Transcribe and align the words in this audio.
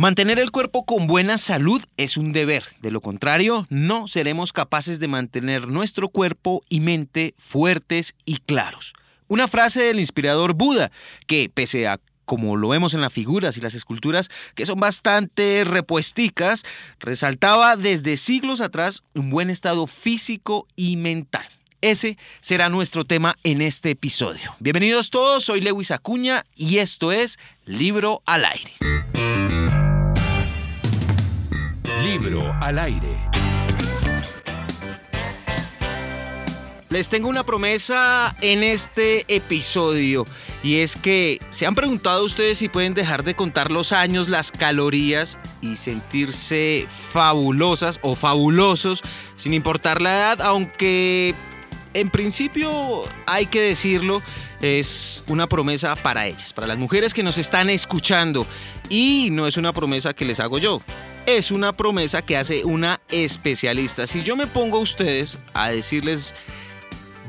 Mantener 0.00 0.38
el 0.38 0.50
cuerpo 0.50 0.86
con 0.86 1.06
buena 1.06 1.36
salud 1.36 1.84
es 1.98 2.16
un 2.16 2.32
deber, 2.32 2.64
de 2.80 2.90
lo 2.90 3.02
contrario 3.02 3.66
no 3.68 4.08
seremos 4.08 4.50
capaces 4.50 4.98
de 4.98 5.08
mantener 5.08 5.68
nuestro 5.68 6.08
cuerpo 6.08 6.62
y 6.70 6.80
mente 6.80 7.34
fuertes 7.36 8.14
y 8.24 8.38
claros. 8.38 8.94
Una 9.28 9.46
frase 9.46 9.82
del 9.82 10.00
inspirador 10.00 10.54
Buda, 10.54 10.90
que 11.26 11.50
pese 11.52 11.86
a 11.86 12.00
como 12.24 12.56
lo 12.56 12.68
vemos 12.68 12.94
en 12.94 13.02
las 13.02 13.12
figuras 13.12 13.58
y 13.58 13.60
las 13.60 13.74
esculturas, 13.74 14.30
que 14.54 14.64
son 14.64 14.80
bastante 14.80 15.64
repuesticas, 15.64 16.64
resaltaba 16.98 17.76
desde 17.76 18.16
siglos 18.16 18.62
atrás 18.62 19.02
un 19.14 19.28
buen 19.28 19.50
estado 19.50 19.86
físico 19.86 20.66
y 20.76 20.96
mental. 20.96 21.46
Ese 21.82 22.16
será 22.40 22.70
nuestro 22.70 23.04
tema 23.04 23.36
en 23.44 23.60
este 23.60 23.90
episodio. 23.90 24.54
Bienvenidos 24.60 25.10
todos, 25.10 25.44
soy 25.44 25.60
Lewis 25.60 25.90
Acuña 25.90 26.46
y 26.56 26.78
esto 26.78 27.12
es 27.12 27.38
Libro 27.66 28.22
al 28.24 28.46
Aire. 28.46 28.72
Libro 32.02 32.54
al 32.60 32.78
Aire. 32.78 33.18
Les 36.88 37.10
tengo 37.10 37.28
una 37.28 37.44
promesa 37.44 38.34
en 38.40 38.62
este 38.62 39.24
episodio 39.34 40.26
y 40.62 40.78
es 40.78 40.96
que 40.96 41.40
se 41.50 41.66
han 41.66 41.74
preguntado 41.74 42.24
ustedes 42.24 42.58
si 42.58 42.68
pueden 42.68 42.94
dejar 42.94 43.22
de 43.22 43.34
contar 43.34 43.70
los 43.70 43.92
años, 43.92 44.28
las 44.28 44.50
calorías 44.50 45.38
y 45.60 45.76
sentirse 45.76 46.86
fabulosas 47.12 48.00
o 48.02 48.14
fabulosos 48.14 49.02
sin 49.36 49.52
importar 49.52 50.00
la 50.00 50.16
edad, 50.16 50.40
aunque 50.40 51.34
en 51.92 52.08
principio 52.08 53.04
hay 53.26 53.46
que 53.46 53.60
decirlo, 53.60 54.22
es 54.62 55.22
una 55.28 55.46
promesa 55.46 55.96
para 55.96 56.26
ellas, 56.26 56.52
para 56.52 56.66
las 56.66 56.78
mujeres 56.78 57.12
que 57.12 57.22
nos 57.22 57.36
están 57.36 57.68
escuchando 57.68 58.46
y 58.88 59.28
no 59.32 59.46
es 59.46 59.56
una 59.58 59.72
promesa 59.72 60.14
que 60.14 60.24
les 60.24 60.40
hago 60.40 60.58
yo. 60.58 60.82
Es 61.26 61.50
una 61.50 61.72
promesa 61.72 62.22
que 62.22 62.36
hace 62.36 62.64
una 62.64 63.00
especialista. 63.08 64.06
Si 64.06 64.22
yo 64.22 64.36
me 64.36 64.46
pongo 64.46 64.78
a 64.78 64.80
ustedes 64.80 65.38
a 65.54 65.70
decirles 65.70 66.34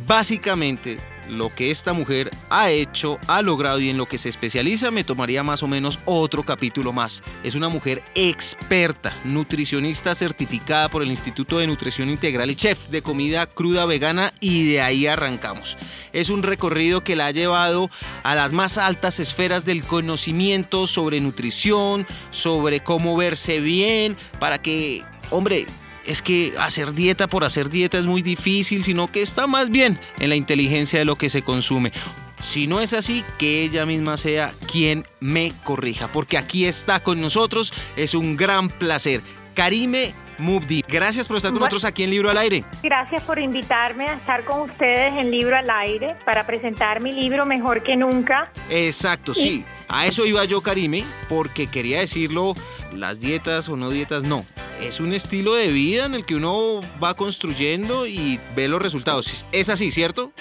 básicamente 0.07 0.97
lo 1.31 1.53
que 1.53 1.71
esta 1.71 1.93
mujer 1.93 2.29
ha 2.49 2.69
hecho, 2.69 3.17
ha 3.27 3.41
logrado 3.41 3.79
y 3.79 3.89
en 3.89 3.97
lo 3.97 4.05
que 4.05 4.17
se 4.17 4.29
especializa, 4.29 4.91
me 4.91 5.03
tomaría 5.03 5.43
más 5.43 5.63
o 5.63 5.67
menos 5.67 5.99
otro 6.05 6.43
capítulo 6.43 6.91
más. 6.91 7.23
Es 7.43 7.55
una 7.55 7.69
mujer 7.69 8.03
experta, 8.13 9.17
nutricionista 9.23 10.13
certificada 10.13 10.89
por 10.89 11.01
el 11.01 11.09
Instituto 11.09 11.57
de 11.57 11.67
Nutrición 11.67 12.09
Integral 12.09 12.51
y 12.51 12.55
chef 12.55 12.89
de 12.89 13.01
comida 13.01 13.45
cruda 13.45 13.85
vegana 13.85 14.33
y 14.41 14.71
de 14.71 14.81
ahí 14.81 15.07
arrancamos. 15.07 15.77
Es 16.11 16.29
un 16.29 16.43
recorrido 16.43 17.03
que 17.03 17.15
la 17.15 17.27
ha 17.27 17.31
llevado 17.31 17.89
a 18.23 18.35
las 18.35 18.51
más 18.51 18.77
altas 18.77 19.19
esferas 19.19 19.63
del 19.63 19.85
conocimiento 19.85 20.85
sobre 20.85 21.21
nutrición, 21.21 22.05
sobre 22.31 22.81
cómo 22.81 23.15
verse 23.15 23.61
bien, 23.61 24.17
para 24.39 24.61
que, 24.61 25.03
hombre, 25.29 25.65
es 26.05 26.21
que 26.21 26.53
hacer 26.59 26.93
dieta 26.93 27.27
por 27.27 27.43
hacer 27.43 27.69
dieta 27.69 27.97
es 27.97 28.05
muy 28.05 28.21
difícil, 28.21 28.83
sino 28.83 29.11
que 29.11 29.21
está 29.21 29.47
más 29.47 29.69
bien 29.69 29.99
en 30.19 30.29
la 30.29 30.35
inteligencia 30.35 30.99
de 30.99 31.05
lo 31.05 31.15
que 31.15 31.29
se 31.29 31.41
consume. 31.41 31.91
Si 32.39 32.65
no 32.65 32.79
es 32.79 32.93
así, 32.93 33.23
que 33.37 33.63
ella 33.63 33.85
misma 33.85 34.17
sea 34.17 34.53
quien 34.71 35.05
me 35.19 35.53
corrija, 35.63 36.07
porque 36.07 36.37
aquí 36.37 36.65
está 36.65 37.01
con 37.01 37.21
nosotros, 37.21 37.71
es 37.95 38.15
un 38.15 38.35
gran 38.35 38.69
placer. 38.69 39.21
Karime 39.53 40.13
Mubdi, 40.41 40.83
gracias 40.87 41.27
por 41.27 41.37
estar 41.37 41.51
con 41.51 41.59
nosotros 41.59 41.85
aquí 41.85 42.03
en 42.03 42.09
Libro 42.09 42.31
al 42.31 42.37
Aire. 42.37 42.65
Gracias 42.81 43.21
por 43.23 43.37
invitarme 43.37 44.07
a 44.07 44.15
estar 44.15 44.43
con 44.43 44.69
ustedes 44.69 45.13
en 45.17 45.29
Libro 45.29 45.55
al 45.55 45.69
Aire 45.69 46.15
para 46.25 46.47
presentar 46.47 46.99
mi 46.99 47.11
libro 47.11 47.45
Mejor 47.45 47.83
que 47.83 47.95
Nunca. 47.95 48.51
Exacto, 48.69 49.35
sí. 49.35 49.63
A 49.87 50.07
eso 50.07 50.25
iba 50.25 50.43
yo, 50.45 50.61
Karime, 50.61 51.03
porque 51.29 51.67
quería 51.67 51.99
decirlo, 51.99 52.55
las 52.93 53.19
dietas 53.19 53.69
o 53.69 53.75
no 53.75 53.89
dietas, 53.89 54.23
no 54.23 54.45
es 54.81 54.99
un 54.99 55.13
estilo 55.13 55.53
de 55.53 55.67
vida 55.67 56.05
en 56.05 56.15
el 56.15 56.25
que 56.25 56.35
uno 56.35 56.81
va 57.01 57.13
construyendo 57.13 58.07
y 58.07 58.39
ve 58.55 58.67
los 58.67 58.81
resultados. 58.81 59.45
Es 59.51 59.69
así, 59.69 59.91
¿cierto? 59.91 60.31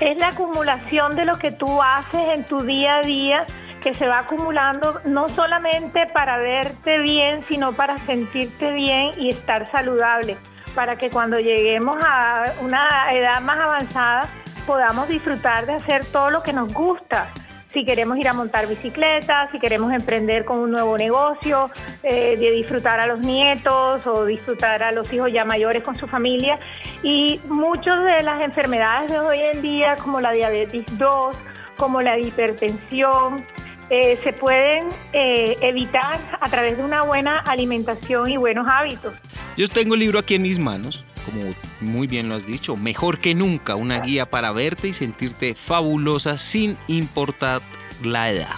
Es 0.00 0.16
la 0.18 0.28
acumulación 0.28 1.16
de 1.16 1.24
lo 1.24 1.38
que 1.38 1.50
tú 1.50 1.82
haces 1.82 2.28
en 2.34 2.44
tu 2.44 2.60
día 2.62 2.96
a 2.96 3.00
día 3.00 3.46
que 3.82 3.94
se 3.94 4.08
va 4.08 4.20
acumulando 4.20 5.00
no 5.04 5.28
solamente 5.30 6.06
para 6.12 6.38
verte 6.38 6.98
bien, 7.00 7.44
sino 7.48 7.74
para 7.74 8.04
sentirte 8.06 8.72
bien 8.72 9.12
y 9.18 9.28
estar 9.28 9.70
saludable, 9.70 10.36
para 10.74 10.96
que 10.96 11.10
cuando 11.10 11.38
lleguemos 11.38 11.98
a 12.02 12.54
una 12.60 13.12
edad 13.12 13.40
más 13.40 13.60
avanzada 13.60 14.28
podamos 14.66 15.08
disfrutar 15.08 15.66
de 15.66 15.74
hacer 15.74 16.04
todo 16.06 16.30
lo 16.30 16.42
que 16.42 16.52
nos 16.52 16.72
gusta 16.72 17.32
si 17.74 17.84
queremos 17.84 18.16
ir 18.16 18.28
a 18.28 18.32
montar 18.32 18.68
bicicleta, 18.68 19.50
si 19.50 19.58
queremos 19.58 19.92
emprender 19.92 20.44
con 20.44 20.58
un 20.58 20.70
nuevo 20.70 20.96
negocio, 20.96 21.70
eh, 22.04 22.36
de 22.38 22.50
disfrutar 22.52 23.00
a 23.00 23.06
los 23.06 23.18
nietos 23.18 24.06
o 24.06 24.24
disfrutar 24.24 24.82
a 24.82 24.92
los 24.92 25.12
hijos 25.12 25.30
ya 25.32 25.44
mayores 25.44 25.82
con 25.82 25.96
su 25.96 26.06
familia. 26.06 26.58
Y 27.02 27.40
muchas 27.48 28.02
de 28.02 28.22
las 28.22 28.40
enfermedades 28.42 29.10
de 29.10 29.18
hoy 29.18 29.40
en 29.40 29.60
día, 29.60 29.96
como 29.96 30.20
la 30.20 30.32
diabetes 30.32 30.84
2, 30.96 31.36
como 31.76 32.00
la 32.00 32.18
hipertensión, 32.18 33.44
eh, 33.90 34.18
se 34.22 34.32
pueden 34.32 34.88
eh, 35.12 35.56
evitar 35.60 36.18
a 36.40 36.48
través 36.48 36.78
de 36.78 36.84
una 36.84 37.02
buena 37.02 37.34
alimentación 37.40 38.30
y 38.30 38.36
buenos 38.36 38.66
hábitos. 38.70 39.14
Yo 39.56 39.68
tengo 39.68 39.94
el 39.94 40.00
libro 40.00 40.20
aquí 40.20 40.36
en 40.36 40.42
mis 40.42 40.58
manos 40.58 41.04
como 41.24 41.54
muy 41.80 42.06
bien 42.06 42.28
lo 42.28 42.36
has 42.36 42.46
dicho, 42.46 42.76
mejor 42.76 43.18
que 43.18 43.34
nunca, 43.34 43.74
una 43.74 44.00
guía 44.00 44.30
para 44.30 44.52
verte 44.52 44.88
y 44.88 44.92
sentirte 44.92 45.54
fabulosa 45.54 46.36
sin 46.36 46.76
importar 46.88 47.62
la 48.02 48.30
edad. 48.30 48.54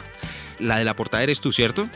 La 0.59 0.79
de 0.79 0.85
la 0.85 0.95
portada 0.95 1.23
eres 1.23 1.41
tú, 1.41 1.53
¿cierto? 1.53 1.89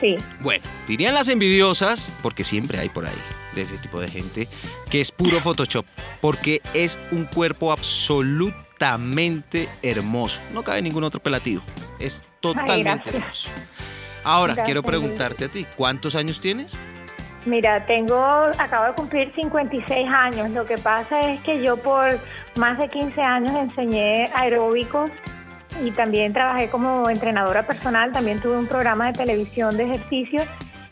Sí. 0.00 0.16
Bueno, 0.40 0.64
dirían 0.88 1.14
las 1.14 1.28
envidiosas, 1.28 2.12
porque 2.22 2.44
siempre 2.44 2.78
hay 2.78 2.88
por 2.88 3.06
ahí 3.06 3.12
de 3.54 3.62
ese 3.62 3.78
tipo 3.78 4.00
de 4.00 4.08
gente, 4.08 4.48
que 4.90 5.00
es 5.00 5.12
puro 5.12 5.40
Photoshop, 5.40 5.86
porque 6.20 6.60
es 6.74 6.98
un 7.10 7.24
cuerpo 7.24 7.70
absolutamente 7.72 9.68
hermoso. 9.82 10.40
No 10.52 10.62
cabe 10.62 10.82
ningún 10.82 11.04
otro 11.04 11.20
pelativo. 11.20 11.62
Es 11.98 12.22
totalmente 12.40 13.10
hermoso. 13.10 13.48
Ahora, 14.24 14.64
quiero 14.64 14.82
preguntarte 14.82 15.46
a 15.46 15.48
ti, 15.48 15.66
¿cuántos 15.76 16.14
años 16.14 16.40
tienes? 16.40 16.76
Mira, 17.44 17.84
tengo, 17.86 18.24
acabo 18.58 18.86
de 18.86 18.92
cumplir 18.92 19.32
56 19.34 20.08
años. 20.08 20.50
Lo 20.50 20.64
que 20.64 20.76
pasa 20.76 21.20
es 21.20 21.40
que 21.42 21.62
yo 21.62 21.76
por 21.76 22.20
más 22.56 22.78
de 22.78 22.88
15 22.88 23.20
años 23.20 23.52
enseñé 23.52 24.30
aeróbicos 24.34 25.10
y 25.84 25.90
también 25.90 26.32
trabajé 26.32 26.70
como 26.70 27.08
entrenadora 27.10 27.64
personal. 27.64 28.12
También 28.12 28.40
tuve 28.40 28.58
un 28.58 28.66
programa 28.66 29.08
de 29.08 29.14
televisión 29.14 29.76
de 29.76 29.84
ejercicio. 29.84 30.44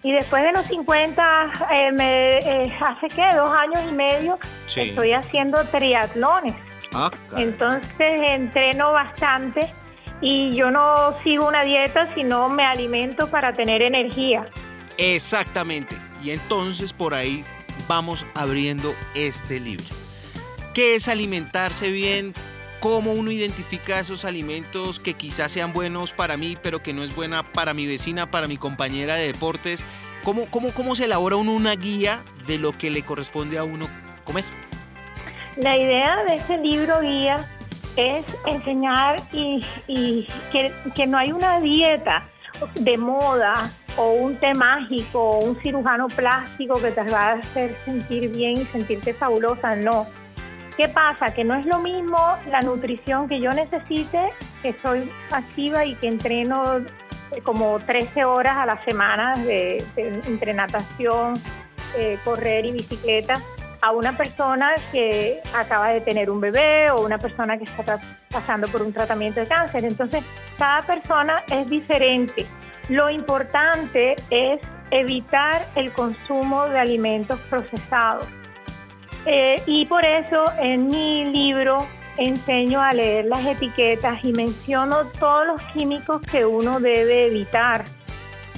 Y 0.03 0.13
después 0.13 0.43
de 0.43 0.53
los 0.53 0.67
50, 0.67 1.53
eh, 1.73 1.93
me, 1.93 2.39
eh, 2.39 2.75
hace 2.81 3.09
que 3.09 3.37
dos 3.37 3.55
años 3.55 3.81
y 3.91 3.95
medio, 3.95 4.39
estoy 4.67 5.13
haciendo 5.13 5.63
triatlones. 5.67 6.55
Ah, 6.95 7.11
Entonces 7.37 7.91
entreno 8.01 8.93
bastante 8.93 9.61
y 10.21 10.51
yo 10.53 10.71
no 10.71 11.17
sigo 11.23 11.47
una 11.47 11.63
dieta, 11.63 12.13
sino 12.15 12.49
me 12.49 12.65
alimento 12.65 13.31
para 13.31 13.55
tener 13.55 13.83
energía. 13.83 14.49
Exactamente. 14.97 15.95
Y 16.23 16.31
entonces 16.31 16.93
por 16.93 17.15
ahí 17.15 17.45
vamos 17.89 18.25
abriendo 18.35 18.95
este 19.15 19.61
libro. 19.61 19.87
¿Qué 20.75 20.95
es 20.95 21.09
alimentarse 21.09 21.91
bien? 21.91 22.35
¿Cómo 22.81 23.13
uno 23.13 23.31
identifica 23.31 24.01
esos 24.01 24.25
alimentos 24.25 25.01
que 25.01 25.15
quizás 25.15 25.53
sean 25.53 25.73
buenos 25.73 26.13
para 26.13 26.37
mí, 26.37 26.57
pero 26.63 26.83
que 26.83 26.93
no 26.93 27.05
es 27.05 27.15
buena 27.15 27.43
para 27.43 27.75
mi 27.75 27.87
vecina, 27.87 28.31
para 28.31 28.49
mi 28.49 28.57
compañera 28.57 29.17
de 29.17 29.27
deportes? 29.27 29.85
¿Cómo, 30.23 30.47
cómo, 30.47 30.73
cómo 30.73 30.95
se 30.95 31.05
elabora 31.05 31.37
uno 31.37 31.53
una 31.53 31.75
guía 31.75 32.23
de 32.47 32.59
lo 32.59 32.77
que 32.77 32.91
le 32.91 33.03
corresponde 33.03 33.59
a 33.59 33.65
uno 33.65 33.87
comer? 34.25 34.45
La 35.57 35.77
idea 35.77 36.25
de 36.25 36.37
este 36.37 36.59
libro 36.59 37.01
guía 37.01 37.47
es 37.97 38.25
enseñar 38.47 39.21
y, 39.33 40.27
que, 40.53 40.73
que 40.95 41.07
no 41.07 41.19
hay 41.19 41.33
una 41.33 41.61
dieta 41.61 42.27
de 42.77 42.97
moda 42.97 43.71
o 43.97 44.13
un 44.13 44.37
té 44.37 44.55
mágico 44.55 45.21
o 45.21 45.45
un 45.45 45.57
cirujano 45.57 46.09
plástico 46.09 46.81
que 46.81 46.91
te 46.91 47.03
va 47.03 47.19
a 47.19 47.33
hacer 47.33 47.75
sentir 47.85 48.31
bien 48.31 48.61
y 48.61 48.65
sentirte 48.65 49.15
fabulosa, 49.15 49.77
no. 49.77 50.07
¿Qué 50.77 50.89
pasa? 50.89 51.35
Que 51.35 51.45
no 51.45 51.55
es 51.55 51.67
lo 51.67 51.81
mismo 51.81 52.19
la 52.51 52.61
nutrición 52.61 53.29
que 53.29 53.41
yo 53.41 53.51
necesite, 53.51 54.31
que 54.63 54.75
soy 54.83 55.11
activa 55.31 55.85
y 55.85 55.95
que 55.97 56.09
entreno 56.09 56.79
eh, 56.79 57.43
como 57.43 57.79
13 57.81 58.25
horas 58.25 58.57
a 58.57 58.67
la 58.67 58.85
semana 58.85 59.37
de, 59.37 59.85
entre 59.97 60.55
natación, 60.55 61.35
eh, 61.99 62.19
correr 62.25 62.67
y 62.67 62.73
bicicleta, 62.73 63.41
a 63.83 63.93
una 63.93 64.17
persona 64.17 64.75
que 64.93 65.41
acaba 65.55 65.89
de 65.89 66.01
tener 66.01 66.31
un 66.31 66.41
bebé 66.41 66.91
o 66.91 67.05
una 67.05 67.19
persona 67.19 67.59
que 67.59 67.65
está 67.65 67.99
pasando 68.31 68.69
por 68.69 68.83
un 68.83 68.93
tratamiento 68.93 69.41
de 69.41 69.47
cáncer. 69.47 69.85
Entonces, 69.85 70.25
cada 70.59 70.83
persona 70.83 71.45
es 71.51 71.69
diferente. 71.69 72.47
Lo 72.91 73.09
importante 73.09 74.17
es 74.31 74.61
evitar 74.91 75.69
el 75.77 75.93
consumo 75.93 76.69
de 76.69 76.81
alimentos 76.81 77.39
procesados. 77.49 78.27
Eh, 79.27 79.63
y 79.65 79.87
por 79.87 80.05
eso 80.05 80.45
en 80.59 80.89
mi 80.89 81.25
libro 81.27 81.87
enseño 82.17 82.83
a 82.83 82.91
leer 82.91 83.27
las 83.27 83.47
etiquetas 83.47 84.25
y 84.25 84.33
menciono 84.33 85.05
todos 85.21 85.47
los 85.47 85.63
químicos 85.73 86.21
que 86.23 86.45
uno 86.45 86.81
debe 86.81 87.29
evitar. 87.29 87.85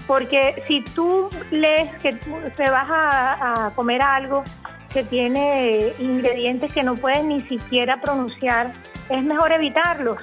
Porque 0.06 0.62
si 0.66 0.82
tú 0.82 1.28
lees 1.50 1.92
que 1.96 2.14
te 2.14 2.70
vas 2.70 2.90
a, 2.90 3.66
a 3.66 3.74
comer 3.74 4.00
algo 4.00 4.44
que 4.94 5.04
tiene 5.04 5.92
ingredientes 5.98 6.72
que 6.72 6.82
no 6.82 6.96
puedes 6.96 7.22
ni 7.22 7.42
siquiera 7.42 8.00
pronunciar, 8.00 8.72
es 9.10 9.22
mejor 9.22 9.52
evitarlos. 9.52 10.16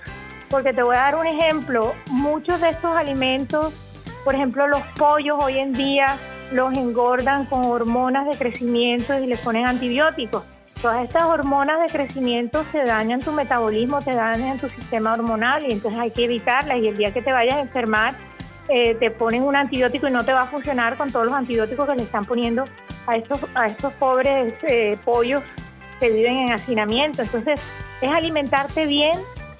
Porque 0.49 0.73
te 0.73 0.81
voy 0.81 0.95
a 0.95 1.01
dar 1.01 1.15
un 1.15 1.27
ejemplo, 1.27 1.93
muchos 2.07 2.59
de 2.59 2.69
estos 2.69 2.97
alimentos, 2.97 3.85
por 4.23 4.35
ejemplo 4.35 4.67
los 4.67 4.81
pollos 4.97 5.37
hoy 5.41 5.59
en 5.59 5.73
día 5.73 6.17
los 6.51 6.73
engordan 6.73 7.45
con 7.45 7.65
hormonas 7.65 8.27
de 8.27 8.37
crecimiento 8.37 9.17
y 9.19 9.27
les 9.27 9.39
ponen 9.39 9.65
antibióticos. 9.65 10.43
Todas 10.81 11.03
estas 11.03 11.23
hormonas 11.23 11.81
de 11.81 11.87
crecimiento 11.87 12.63
se 12.71 12.83
dañan 12.85 13.19
tu 13.19 13.33
metabolismo, 13.33 13.99
te 14.01 14.13
dañan 14.13 14.57
tu 14.59 14.69
sistema 14.69 15.13
hormonal 15.13 15.65
y 15.69 15.73
entonces 15.73 15.99
hay 15.99 16.11
que 16.11 16.23
evitarlas 16.23 16.77
y 16.77 16.87
el 16.87 16.97
día 16.97 17.11
que 17.11 17.21
te 17.21 17.33
vayas 17.33 17.55
a 17.55 17.61
enfermar 17.61 18.15
eh, 18.69 18.95
te 18.95 19.09
ponen 19.09 19.43
un 19.43 19.55
antibiótico 19.55 20.07
y 20.07 20.11
no 20.11 20.23
te 20.23 20.31
va 20.31 20.43
a 20.43 20.47
funcionar 20.47 20.95
con 20.95 21.09
todos 21.09 21.25
los 21.25 21.33
antibióticos 21.33 21.87
que 21.87 21.95
le 21.95 22.03
están 22.03 22.25
poniendo 22.25 22.65
a 23.07 23.17
estos, 23.17 23.39
a 23.55 23.67
estos 23.67 23.91
pobres 23.93 24.53
eh, 24.67 24.95
pollos 25.03 25.43
que 25.99 26.11
viven 26.11 26.37
en 26.37 26.51
hacinamiento. 26.51 27.23
Entonces 27.23 27.59
es 27.99 28.11
alimentarte 28.15 28.85
bien. 28.85 29.17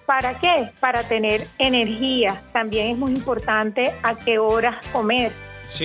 ¿Para 0.09 0.39
qué? 0.39 0.71
Para 0.79 1.07
tener 1.07 1.45
energía. 1.59 2.41
También 2.51 2.87
es 2.87 2.97
muy 2.97 3.11
importante 3.11 3.93
a 4.01 4.15
qué 4.15 4.39
horas 4.39 4.75
comer 4.91 5.31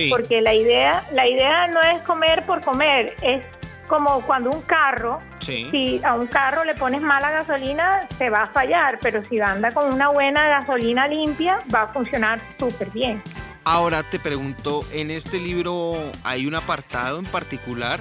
porque 0.09 0.41
la 0.41 0.55
idea, 0.55 1.03
la 1.13 1.27
idea 1.27 1.67
no 1.67 1.79
es 1.81 2.01
comer 2.01 2.43
por 2.47 2.61
comer, 2.61 3.15
es 3.21 3.45
como 3.87 4.21
cuando 4.21 4.49
un 4.49 4.61
carro, 4.63 5.19
si 5.39 6.01
a 6.03 6.15
un 6.15 6.25
carro 6.25 6.63
le 6.63 6.73
pones 6.73 7.03
mala 7.03 7.29
gasolina, 7.29 8.07
se 8.17 8.31
va 8.31 8.43
a 8.43 8.47
fallar, 8.47 8.97
pero 8.99 9.23
si 9.29 9.39
anda 9.39 9.71
con 9.71 9.93
una 9.93 10.09
buena 10.09 10.47
gasolina 10.47 11.07
limpia, 11.07 11.61
va 11.73 11.83
a 11.83 11.87
funcionar 11.89 12.41
súper 12.57 12.89
bien. 12.89 13.21
Ahora 13.63 14.01
te 14.01 14.17
pregunto, 14.17 14.85
en 14.91 15.11
este 15.11 15.39
libro 15.39 16.11
hay 16.23 16.47
un 16.47 16.55
apartado 16.55 17.19
en 17.19 17.25
particular 17.25 17.99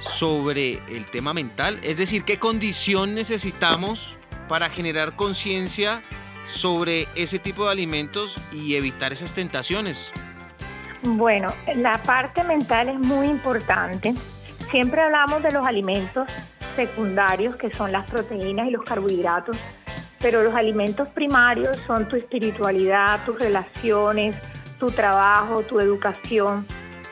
sobre 0.00 0.80
el 0.88 1.04
tema 1.10 1.34
mental, 1.34 1.78
es 1.82 1.98
decir, 1.98 2.24
qué 2.24 2.38
condición 2.38 3.14
necesitamos 3.14 4.17
para 4.48 4.68
generar 4.68 5.14
conciencia 5.14 6.02
sobre 6.44 7.06
ese 7.14 7.38
tipo 7.38 7.66
de 7.66 7.72
alimentos 7.72 8.36
y 8.52 8.74
evitar 8.74 9.12
esas 9.12 9.34
tentaciones. 9.34 10.12
Bueno, 11.02 11.54
la 11.76 11.98
parte 11.98 12.42
mental 12.42 12.88
es 12.88 12.98
muy 12.98 13.28
importante. 13.28 14.14
Siempre 14.70 15.00
hablamos 15.00 15.42
de 15.42 15.52
los 15.52 15.64
alimentos 15.64 16.26
secundarios, 16.74 17.56
que 17.56 17.70
son 17.72 17.92
las 17.92 18.10
proteínas 18.10 18.66
y 18.66 18.70
los 18.70 18.84
carbohidratos, 18.84 19.56
pero 20.20 20.42
los 20.42 20.54
alimentos 20.54 21.08
primarios 21.08 21.76
son 21.86 22.08
tu 22.08 22.16
espiritualidad, 22.16 23.24
tus 23.24 23.38
relaciones, 23.38 24.36
tu 24.78 24.90
trabajo, 24.90 25.62
tu 25.62 25.80
educación. 25.80 26.66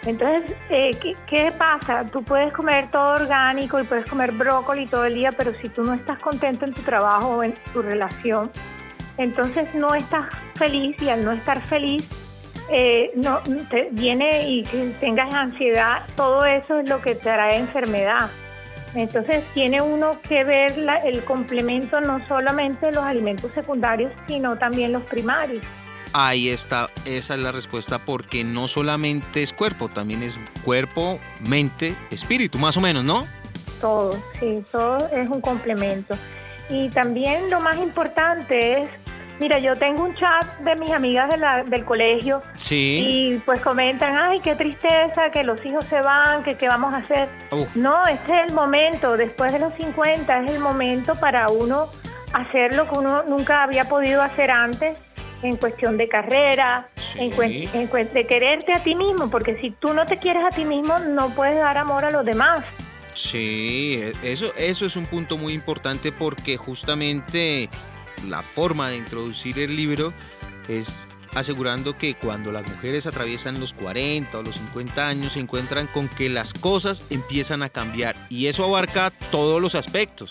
Entonces, 0.07 0.53
eh, 0.71 0.93
¿qué, 1.27 1.53
pasa? 1.59 2.05
Tú 2.05 2.23
puedes 2.23 2.55
comer 2.55 2.89
todo 2.93 3.15
orgánico 3.15 3.81
y 3.81 3.85
puedes 3.85 4.07
comer 4.07 4.31
brócoli 4.31 4.87
todo 4.87 5.05
el 5.05 5.15
día, 5.15 5.33
pero 5.33 5.53
si 5.55 5.69
tú 5.69 5.83
no 5.83 5.95
estás 5.95 6.21
contento 6.21 6.65
en 6.65 6.73
tu 6.73 6.83
trabajo 6.83 7.39
o 7.39 7.43
en 7.43 7.55
tu 7.73 7.83
relación, 7.83 8.51
entonces 9.19 9.75
no 9.75 9.95
estás 9.97 10.27
feliz 10.55 10.97
y 11.03 11.09
al 11.09 11.25
no 11.25 11.33
estar 11.33 11.61
feliz, 11.61 12.09
eh, 12.71 13.11
no 13.17 13.41
viene 13.91 14.49
y 14.49 14.63
que 14.63 14.93
tengas 15.01 15.35
ansiedad, 15.35 16.03
todo 16.15 16.45
eso 16.45 16.79
es 16.79 16.89
lo 16.89 17.01
que 17.01 17.17
te 17.17 17.23
trae 17.23 17.57
enfermedad. 17.57 18.31
Entonces 18.95 19.45
tiene 19.55 19.83
uno 19.83 20.21
que 20.23 20.45
ver 20.45 20.73
el 21.05 21.25
complemento 21.25 22.01
no 22.01 22.25
solamente 22.29 22.93
los 22.93 23.05
alimentos 23.05 23.51
secundarios, 23.51 24.13
sino 24.29 24.57
también 24.57 24.93
los 24.93 25.03
primarios. 25.03 25.65
Ahí 26.19 26.49
está, 26.49 26.89
esa 27.05 27.35
es 27.35 27.41
la 27.41 27.53
respuesta, 27.53 27.99
porque 27.99 28.43
no 28.43 28.69
solamente 28.69 29.43
es 29.43 29.53
cuerpo, 29.53 29.91
también 29.91 30.23
es 30.23 30.41
cuerpo, 30.65 31.21
mente, 31.47 31.95
espíritu, 32.11 32.59
más 32.59 32.75
o 32.79 32.81
menos, 32.81 33.05
¿no? 33.05 33.27
Todo, 33.83 34.15
sí, 34.41 34.65
todo 34.73 34.97
es 35.13 35.29
un 35.29 35.43
complemento. 35.43 36.17
Y 36.71 36.89
también 36.89 37.51
lo 37.51 37.61
más 37.61 37.77
importante 37.77 38.81
es 38.81 38.89
Mira, 39.39 39.59
yo 39.59 39.77
tengo 39.77 40.05
un 40.05 40.15
chat 40.15 40.61
de 40.61 40.75
mis 40.77 40.91
amigas 40.91 41.29
del 41.67 41.85
colegio 41.85 42.41
sí. 42.55 43.07
y 43.07 43.39
pues 43.41 43.61
comentan, 43.61 44.17
ay, 44.17 44.41
qué 44.41 44.55
tristeza, 44.55 45.31
que 45.31 45.43
los 45.43 45.63
hijos 45.67 45.85
se 45.85 46.01
van, 46.01 46.43
que 46.43 46.57
qué 46.57 46.67
vamos 46.67 46.95
a 46.95 46.97
hacer. 46.97 47.29
No, 47.75 48.07
este 48.07 48.33
es 48.33 48.49
el 48.49 48.55
momento, 48.55 49.19
después 49.19 49.53
de 49.53 49.59
los 49.59 49.75
50 49.75 50.45
es 50.45 50.51
el 50.51 50.61
momento 50.61 51.15
para 51.17 51.49
uno 51.49 51.89
hacer 52.33 52.75
lo 52.75 52.89
que 52.89 52.99
uno 52.99 53.25
nunca 53.25 53.63
había 53.63 53.85
podido 53.85 54.23
hacer 54.23 54.51
antes 54.51 54.97
en 55.43 55.57
cuestión 55.57 55.97
de 55.97 56.09
carrera, 56.09 56.89
en, 57.17 57.33
en 57.43 58.13
de 58.13 58.27
quererte 58.27 58.73
a 58.73 58.83
ti 58.83 58.95
mismo, 58.95 59.31
porque 59.31 59.57
si 59.61 59.71
tú 59.71 59.93
no 59.93 60.07
te 60.07 60.19
quieres 60.19 60.45
a 60.45 60.51
ti 60.51 60.65
mismo, 60.65 60.99
no 60.99 61.31
puedes 61.31 61.57
dar 61.57 61.79
amor 61.79 62.05
a 62.05 62.11
los 62.11 62.25
demás. 62.25 62.65
Sí, 63.15 63.99
e, 64.01 64.13
eso, 64.23 64.53
eso 64.57 64.87
es 64.87 64.97
un 64.97 65.07
punto 65.07 65.37
muy 65.37 65.53
importante 65.53 66.13
porque 66.13 66.57
justamente 66.57 67.69
la 68.29 68.43
forma 68.43 68.91
de 68.91 68.97
introducir 68.97 69.59
el 69.59 69.77
libro 69.77 70.13
es 70.69 71.09
asegurando 71.35 71.97
que 71.99 72.15
cuando 72.15 72.51
las 72.51 72.67
mujeres 72.69 73.07
atraviesan 73.07 73.61
los 73.61 73.75
40 73.75 74.39
o 74.39 74.43
los 74.43 74.55
50 74.55 75.07
años 75.07 75.33
se 75.33 75.41
encuentran 75.41 75.87
con 75.87 76.09
que 76.09 76.29
las 76.31 76.55
cosas 76.55 77.03
empiezan 77.11 77.63
a 77.63 77.69
cambiar 77.69 78.17
y 78.31 78.47
eso 78.47 78.65
abarca 78.65 79.11
todos 79.31 79.61
los 79.61 79.75
aspectos. 79.75 80.31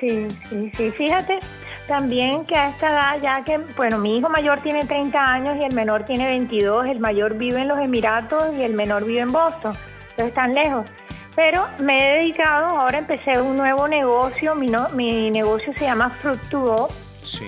Sí, 0.00 0.26
sí, 0.50 0.72
sí, 0.76 0.90
fíjate 0.90 1.38
también 1.86 2.44
que 2.44 2.56
a 2.56 2.68
esta 2.70 2.90
edad 2.90 3.18
ya 3.22 3.44
que, 3.44 3.58
bueno, 3.76 3.98
mi 3.98 4.18
hijo 4.18 4.28
mayor 4.28 4.60
tiene 4.60 4.84
30 4.84 5.18
años 5.18 5.56
y 5.56 5.64
el 5.64 5.74
menor 5.74 6.04
tiene 6.04 6.26
22, 6.26 6.86
el 6.86 7.00
mayor 7.00 7.36
vive 7.36 7.60
en 7.60 7.68
los 7.68 7.78
Emiratos 7.78 8.54
y 8.54 8.62
el 8.62 8.74
menor 8.74 9.04
vive 9.04 9.20
en 9.20 9.32
Boston, 9.32 9.76
entonces 10.10 10.28
están 10.28 10.54
lejos. 10.54 10.86
Pero 11.34 11.66
me 11.78 11.98
he 11.98 12.18
dedicado, 12.18 12.78
ahora 12.78 12.98
empecé 12.98 13.40
un 13.40 13.56
nuevo 13.56 13.88
negocio, 13.88 14.54
mi, 14.54 14.70
mi 14.94 15.30
negocio 15.30 15.72
se 15.74 15.84
llama 15.86 16.14
Go. 16.50 16.88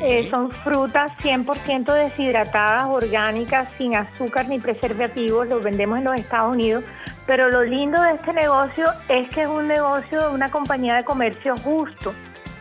Eh, 0.02 0.28
son 0.30 0.50
frutas 0.50 1.10
100% 1.18 1.92
deshidratadas, 1.92 2.86
orgánicas, 2.86 3.68
sin 3.76 3.96
azúcar 3.96 4.48
ni 4.48 4.60
preservativos, 4.60 5.48
los 5.48 5.62
vendemos 5.62 5.98
en 5.98 6.04
los 6.04 6.14
Estados 6.14 6.52
Unidos. 6.52 6.84
Pero 7.26 7.50
lo 7.50 7.64
lindo 7.64 8.00
de 8.00 8.12
este 8.12 8.32
negocio 8.32 8.84
es 9.08 9.28
que 9.30 9.42
es 9.42 9.48
un 9.48 9.66
negocio 9.66 10.28
de 10.28 10.34
una 10.34 10.50
compañía 10.50 10.94
de 10.94 11.04
comercio 11.04 11.54
justo. 11.62 12.14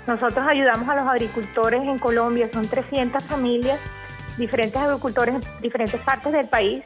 Nosotros 0.08 0.46
ayudamos 0.48 0.88
a 0.90 0.96
los 0.96 1.08
agricultores 1.08 1.82
en 1.82 1.98
Colombia, 1.98 2.50
son 2.52 2.68
300 2.68 3.24
familias, 3.24 3.80
diferentes 4.38 4.76
agricultores 4.76 5.36
en 5.36 5.44
diferentes 5.62 6.02
partes 6.02 6.34
del 6.34 6.48
país. 6.48 6.84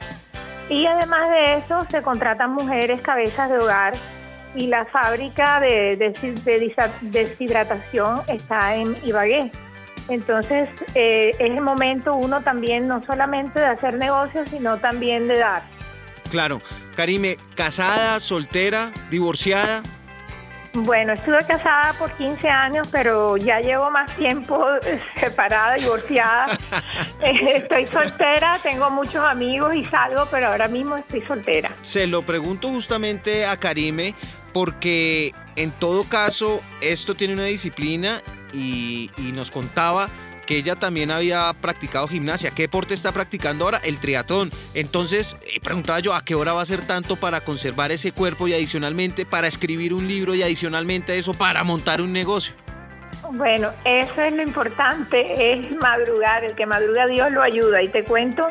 Y 0.70 0.86
además 0.86 1.30
de 1.32 1.56
eso, 1.56 1.86
se 1.90 2.02
contratan 2.02 2.54
mujeres 2.54 3.02
cabezas 3.02 3.50
de 3.50 3.58
hogar 3.58 3.94
y 4.54 4.68
la 4.68 4.86
fábrica 4.86 5.60
de, 5.60 6.14
deshidratación 7.02 8.22
está 8.28 8.76
en 8.76 8.98
Ibagué. 9.04 9.52
Entonces 10.10 10.70
eh, 10.96 11.32
es 11.38 11.52
el 11.52 11.62
momento 11.62 12.16
uno 12.16 12.42
también 12.42 12.88
no 12.88 13.06
solamente 13.06 13.60
de 13.60 13.66
hacer 13.66 13.96
negocios, 13.96 14.50
sino 14.50 14.78
también 14.78 15.28
de 15.28 15.40
dar. 15.40 15.62
Claro. 16.32 16.62
Karime, 16.96 17.38
casada, 17.56 18.20
soltera, 18.20 18.92
divorciada. 19.10 19.84
Bueno, 20.74 21.14
estuve 21.14 21.40
casada 21.48 21.94
por 21.94 22.12
15 22.12 22.50
años, 22.50 22.88
pero 22.92 23.38
ya 23.38 23.60
llevo 23.60 23.90
más 23.90 24.16
tiempo 24.18 24.64
separada, 25.20 25.76
divorciada. 25.76 26.58
Eh, 27.20 27.58
estoy 27.58 27.88
soltera, 27.88 28.60
tengo 28.62 28.92
muchos 28.92 29.16
amigos 29.16 29.76
y 29.76 29.84
salgo, 29.86 30.28
pero 30.30 30.50
ahora 30.50 30.68
mismo 30.68 30.98
estoy 30.98 31.22
soltera. 31.22 31.72
Se 31.82 32.06
lo 32.06 32.22
pregunto 32.22 32.70
justamente 32.70 33.48
a 33.48 33.58
Karime 33.58 34.14
porque 34.54 35.34
en 35.56 35.72
todo 35.72 36.04
caso 36.04 36.62
esto 36.80 37.16
tiene 37.16 37.34
una 37.34 37.46
disciplina 37.46 38.22
y, 38.54 39.10
nos 39.34 39.52
contaba 39.52 40.10
que 40.48 40.58
ella 40.58 40.76
también 40.76 41.12
había 41.12 41.54
practicado 41.62 42.08
gimnasia. 42.08 42.50
¿Qué 42.50 42.64
deporte 42.64 42.96
está 42.96 43.12
practicando 43.12 43.66
ahora? 43.66 43.80
El 43.84 44.00
triatlón. 44.00 44.50
Entonces, 44.74 45.38
eh, 45.44 45.60
preguntaba 45.62 46.00
yo, 46.00 46.16
¿a 46.16 46.24
qué 46.24 46.34
hora 46.34 46.54
va 46.54 46.62
a 46.62 46.66
ser 46.66 46.84
tanto 46.84 47.18
para 47.18 47.42
conservar 47.42 47.92
ese 47.92 48.12
cuerpo 48.12 48.48
y 48.48 48.54
adicionalmente 48.54 49.26
para 49.26 49.48
escribir 49.48 49.94
un 49.94 50.08
libro 50.08 50.34
y 50.34 50.42
adicionalmente 50.42 51.20
eso 51.20 51.34
para 51.36 51.64
montar 51.64 52.02
un 52.02 52.14
negocio? 52.14 52.56
Bueno, 53.32 53.72
eso 53.84 54.22
es 54.22 54.34
lo 54.34 54.42
importante, 54.42 55.54
es 55.54 55.72
madrugar. 55.76 56.46
El 56.46 56.56
que 56.56 56.66
madruga 56.66 57.06
Dios 57.08 57.30
lo 57.32 57.42
ayuda. 57.44 57.84
Y 57.84 57.90
te 57.90 58.04
cuento 58.06 58.48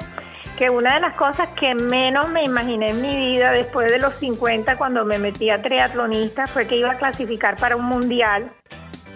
que 0.59 0.71
una 0.71 0.95
de 0.95 1.01
las 1.01 1.15
cosas 1.15 1.49
que 1.59 1.75
menos 1.75 2.29
me 2.31 2.45
imaginé 2.45 2.91
en 2.91 3.01
mi 3.01 3.17
vida 3.17 3.53
después 3.53 3.91
de 3.91 3.99
los 3.99 4.15
50 4.15 4.77
cuando 4.77 5.05
me 5.05 5.19
metí 5.19 5.51
a 5.51 5.63
triatlonista 5.63 6.47
fue 6.47 6.67
que 6.67 6.77
iba 6.77 6.93
a 6.93 6.97
clasificar 6.97 7.57
para 7.57 7.77
un 7.77 7.85
mundial 7.85 8.51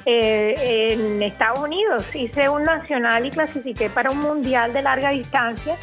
eh, 0.07 0.93
en 0.93 1.23
Estados 1.23 1.61
Unidos. 1.61 2.05
Hice 2.15 2.49
un 2.49 2.65
nacional 2.65 3.27
y 3.27 3.31
clasifiqué 3.31 3.91
para 3.91 4.11
un 4.11 4.19
mundial 4.19 4.73
de 4.73 4.83
larga 4.83 5.11
distancia. 5.11 5.77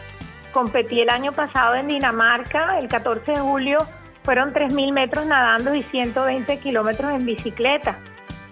Competí 0.52 1.02
el 1.02 1.10
año 1.10 1.32
pasado 1.32 1.76
en 1.76 1.88
Dinamarca, 1.88 2.80
el 2.80 2.88
14 2.88 3.32
de 3.32 3.40
julio 3.40 3.78
fueron 4.24 4.54
3.000 4.54 4.92
metros 4.92 5.26
nadando 5.26 5.74
y 5.74 5.84
120 5.84 6.60
kilómetros 6.60 7.14
en 7.14 7.26
bicicleta. 7.26 7.98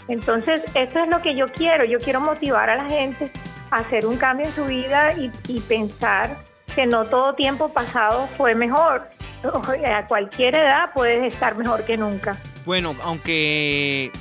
Entonces, 0.08 0.62
eso 0.74 1.00
es 1.00 1.10
lo 1.10 1.22
que 1.22 1.36
yo 1.36 1.52
quiero. 1.52 1.84
Yo 1.84 2.00
quiero 2.00 2.22
motivar 2.22 2.70
a 2.70 2.78
la 2.78 2.86
gente 2.86 3.30
a 3.72 3.78
hacer 3.78 4.06
un 4.06 4.18
cambio 4.18 4.46
en 4.46 4.54
su 4.54 4.66
vida 4.66 5.14
y, 5.18 5.32
y 5.48 5.60
pensar 5.60 6.38
que 6.74 6.86
no 6.86 7.06
todo 7.06 7.34
tiempo 7.34 7.70
pasado 7.74 8.28
fue 8.38 8.56
mejor. 8.56 9.04
A 9.86 10.08
cualquier 10.08 10.56
edad 10.56 10.92
puedes 10.94 11.34
estar 11.34 11.56
mejor 11.56 11.84
que 11.84 11.98
nunca. 11.98 12.38
Bueno, 12.66 12.96
aunque 13.04 14.12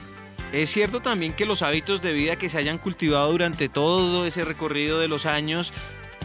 es 0.52 0.70
cierto 0.70 1.00
también 1.00 1.32
que 1.32 1.46
los 1.46 1.62
hábitos 1.62 2.02
de 2.02 2.12
vida 2.12 2.36
que 2.36 2.48
se 2.48 2.58
hayan 2.58 2.78
cultivado 2.78 3.32
durante 3.32 3.68
todo 3.68 4.26
ese 4.26 4.44
recorrido 4.44 4.98
de 4.98 5.08
los 5.08 5.26
años 5.26 5.72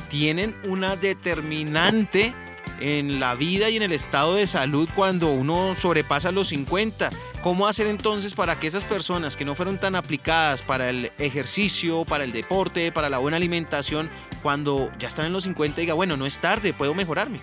tienen 0.09 0.55
una 0.63 0.95
determinante 0.95 2.33
en 2.79 3.19
la 3.19 3.35
vida 3.35 3.69
y 3.69 3.77
en 3.77 3.83
el 3.83 3.91
estado 3.91 4.35
de 4.35 4.47
salud 4.47 4.87
cuando 4.95 5.31
uno 5.31 5.75
sobrepasa 5.75 6.31
los 6.31 6.49
50. 6.49 7.09
¿Cómo 7.43 7.67
hacer 7.67 7.87
entonces 7.87 8.33
para 8.33 8.59
que 8.59 8.67
esas 8.67 8.85
personas 8.85 9.35
que 9.35 9.45
no 9.45 9.55
fueron 9.55 9.77
tan 9.77 9.95
aplicadas 9.95 10.61
para 10.61 10.89
el 10.89 11.11
ejercicio, 11.17 12.05
para 12.05 12.23
el 12.23 12.31
deporte, 12.31 12.91
para 12.91 13.09
la 13.09 13.17
buena 13.17 13.37
alimentación, 13.37 14.09
cuando 14.41 14.91
ya 14.97 15.07
están 15.07 15.25
en 15.25 15.33
los 15.33 15.43
50 15.43 15.81
diga, 15.81 15.93
bueno, 15.93 16.17
no 16.17 16.25
es 16.25 16.39
tarde, 16.39 16.73
puedo 16.73 16.93
mejorarme? 16.93 17.39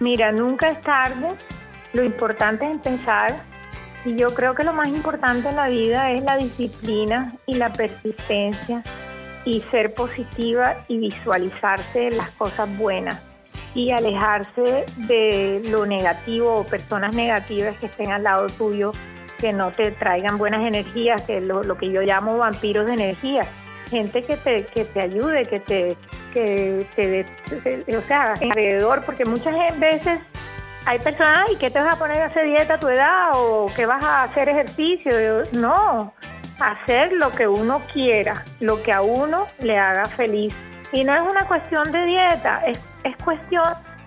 Mira, 0.00 0.30
nunca 0.32 0.70
es 0.70 0.82
tarde. 0.82 1.34
Lo 1.92 2.04
importante 2.04 2.64
es 2.64 2.72
empezar. 2.72 3.42
Y 4.04 4.16
yo 4.16 4.32
creo 4.34 4.54
que 4.54 4.64
lo 4.64 4.72
más 4.72 4.88
importante 4.88 5.48
en 5.48 5.56
la 5.56 5.68
vida 5.68 6.12
es 6.12 6.22
la 6.22 6.36
disciplina 6.36 7.34
y 7.46 7.54
la 7.54 7.72
persistencia 7.72 8.82
y 9.44 9.60
ser 9.70 9.94
positiva 9.94 10.76
y 10.88 10.98
visualizarse 10.98 12.10
las 12.10 12.30
cosas 12.30 12.68
buenas 12.78 13.24
y 13.74 13.90
alejarse 13.90 14.84
de 14.96 15.62
lo 15.66 15.86
negativo 15.86 16.54
o 16.54 16.64
personas 16.64 17.14
negativas 17.14 17.76
que 17.78 17.86
estén 17.86 18.12
al 18.12 18.24
lado 18.24 18.46
tuyo 18.46 18.92
que 19.38 19.52
no 19.52 19.70
te 19.70 19.92
traigan 19.92 20.36
buenas 20.36 20.66
energías, 20.66 21.24
que 21.24 21.40
lo, 21.40 21.62
lo 21.62 21.78
que 21.78 21.90
yo 21.90 22.02
llamo 22.02 22.36
vampiros 22.38 22.86
de 22.86 22.94
energía, 22.94 23.48
gente 23.88 24.24
que 24.24 24.36
te, 24.36 24.66
que 24.66 24.84
te 24.84 25.00
ayude, 25.00 25.46
que 25.46 25.60
te, 25.60 25.96
que 26.34 26.86
te, 26.96 27.96
o 27.96 28.02
sea, 28.02 28.34
alrededor, 28.34 29.02
porque 29.04 29.24
muchas 29.24 29.54
veces 29.78 30.18
hay 30.88 30.98
personas, 31.00 31.50
¿y 31.52 31.56
qué 31.56 31.70
te 31.70 31.78
vas 31.80 31.96
a 31.96 31.98
poner 31.98 32.22
a 32.22 32.26
hacer 32.26 32.46
dieta 32.46 32.74
a 32.74 32.80
tu 32.80 32.88
edad? 32.88 33.32
¿O 33.34 33.66
que 33.76 33.84
vas 33.84 34.02
a 34.02 34.22
hacer 34.22 34.48
ejercicio? 34.48 35.12
No, 35.52 36.14
hacer 36.58 37.12
lo 37.12 37.30
que 37.30 37.46
uno 37.46 37.82
quiera, 37.92 38.42
lo 38.60 38.82
que 38.82 38.90
a 38.90 39.02
uno 39.02 39.48
le 39.60 39.78
haga 39.78 40.06
feliz. 40.06 40.54
Y 40.92 41.04
no 41.04 41.14
es 41.14 41.20
una 41.20 41.46
cuestión 41.46 41.92
de 41.92 42.06
dieta, 42.06 42.62
es, 42.66 42.82
es 43.04 43.14
cuestión 43.22 43.66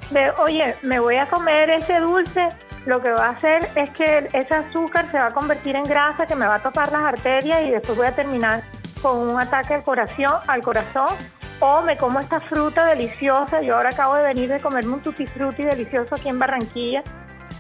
de, 0.10 0.32
oye, 0.40 0.76
me 0.82 1.00
voy 1.00 1.18
a 1.18 1.30
comer 1.30 1.70
ese 1.70 2.00
dulce, 2.00 2.50
lo 2.88 3.00
que 3.00 3.12
va 3.12 3.28
a 3.28 3.30
hacer 3.30 3.70
es 3.76 3.92
que 3.92 4.30
ese 4.34 4.56
azúcar 4.56 5.06
se 5.12 5.20
va 5.20 5.28
a 5.28 5.34
convertir 5.34 5.76
en 5.76 5.84
grasa 5.84 6.26
que 6.26 6.34
me 6.34 6.48
va 6.48 6.56
a 6.56 6.64
tapar 6.64 6.92
las 6.92 7.02
arterias 7.02 7.62
y 7.62 7.70
después 7.70 7.96
voy 7.96 8.08
a 8.08 8.16
terminar 8.16 8.64
con 9.04 9.20
un 9.20 9.40
ataque 9.40 9.76
al 9.76 9.84
corazón, 9.84 10.32
al 10.48 10.64
corazón 10.64 11.16
o 11.62 11.82
me 11.82 11.96
como 11.96 12.20
esta 12.20 12.42
fruta 12.42 12.86
deliciosa. 12.88 13.62
Yo 13.62 13.78
ahora 13.78 13.90
acabo 13.90 14.16
de 14.16 14.24
venir 14.24 14.50
de 14.50 14.60
comerme 14.60 14.96
un 14.96 15.02
tutti 15.02 15.26
frutti 15.26 15.64
delicioso 15.64 16.16
aquí 16.16 16.28
en 16.28 16.40
Barranquilla. 16.40 17.04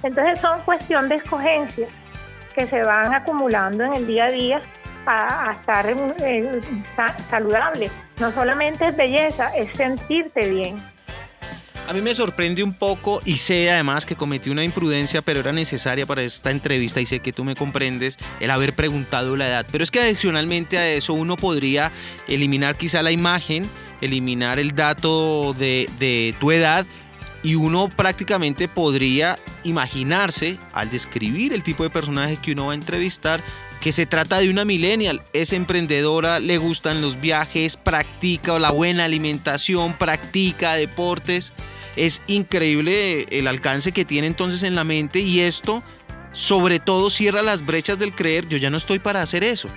Entonces 0.04 0.40
son 0.42 0.60
cuestión 0.62 1.08
de 1.08 1.16
escogencias 1.16 1.90
que 2.56 2.66
se 2.66 2.84
van 2.84 3.14
acumulando 3.14 3.84
en 3.86 3.94
el 3.94 4.08
día 4.08 4.26
a 4.26 4.32
día 4.32 4.62
a, 5.06 5.52
estar 5.52 5.88
eh, 6.20 6.62
saludable. 7.30 7.90
No 8.20 8.32
solamente 8.32 8.88
es 8.88 8.98
belleza, 8.98 9.56
es 9.56 9.72
sentirte 9.78 10.50
bien. 10.50 10.92
A 11.88 11.94
mí 11.94 12.02
me 12.02 12.14
sorprende 12.14 12.64
un 12.64 12.74
poco 12.74 13.22
y 13.26 13.38
sé 13.38 13.70
además 13.70 14.06
que 14.06 14.16
cometí 14.16 14.50
una 14.50 14.64
imprudencia, 14.64 15.22
pero 15.22 15.42
era 15.42 15.52
necesaria 15.52 16.06
para 16.06 16.22
esta 16.22 16.52
entrevista 16.52 17.02
y 17.02 17.06
sé 17.06 17.20
que 17.20 17.34
tú 17.34 17.44
me 17.44 17.56
comprendes 17.56 18.18
el 18.40 18.52
haber 18.52 18.74
preguntado 18.74 19.36
la 19.36 19.48
edad. 19.48 19.66
Pero 19.72 19.84
es 19.84 19.92
que 19.92 20.00
adicionalmente 20.00 20.78
a 20.78 20.88
eso 20.90 21.14
uno 21.14 21.36
podría 21.36 21.92
eliminar 22.28 22.78
quizá 22.78 23.02
la 23.02 23.12
imagen, 23.12 23.70
eliminar 24.02 24.60
el 24.60 24.76
dato 24.76 25.54
de, 25.54 25.90
de 26.00 26.36
tu 26.40 26.52
edad 26.52 26.86
y 27.44 27.56
uno 27.56 27.90
prácticamente 27.90 28.68
podría 28.68 29.40
imaginarse 29.64 30.58
al 30.74 30.92
describir 30.92 31.54
el 31.54 31.64
tipo 31.64 31.84
de 31.84 31.90
personaje 31.90 32.38
que 32.38 32.52
uno 32.52 32.68
va 32.68 32.74
a 32.74 32.76
entrevistar 32.76 33.42
que 33.82 33.92
se 33.92 34.06
trata 34.06 34.38
de 34.38 34.50
una 34.50 34.64
millennial, 34.64 35.24
es 35.34 35.54
emprendedora, 35.54 36.40
le 36.40 36.60
gustan 36.60 37.02
los 37.02 37.20
viajes, 37.20 37.78
practica 37.78 38.60
la 38.60 38.72
buena 38.72 39.06
alimentación, 39.06 39.94
practica 39.94 40.76
deportes. 40.76 41.52
Es 41.96 42.22
increíble 42.28 43.26
el 43.32 43.48
alcance 43.48 43.92
que 43.92 44.06
tiene 44.06 44.28
entonces 44.28 44.62
en 44.62 44.76
la 44.76 44.84
mente 44.84 45.20
y 45.20 45.42
esto 45.42 45.84
sobre 46.32 46.80
todo 46.80 47.10
cierra 47.10 47.42
las 47.42 47.66
brechas 47.66 47.98
del 47.98 48.14
creer, 48.14 48.48
yo 48.48 48.58
ya 48.58 48.70
no 48.70 48.78
estoy 48.78 49.00
para 49.00 49.22
hacer 49.22 49.44
eso. 49.44 49.68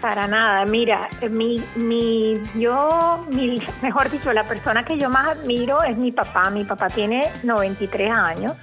Para 0.00 0.26
nada, 0.26 0.64
mira, 0.64 1.08
mi, 1.28 1.62
mi, 1.74 2.40
yo, 2.54 3.26
mi, 3.28 3.60
mejor 3.82 4.10
dicho, 4.10 4.32
la 4.32 4.44
persona 4.44 4.82
que 4.82 4.96
yo 4.96 5.10
más 5.10 5.36
admiro 5.36 5.82
es 5.82 5.98
mi 5.98 6.10
papá. 6.10 6.48
Mi 6.48 6.64
papá 6.64 6.88
tiene 6.88 7.30
93 7.42 8.10
años, 8.10 8.56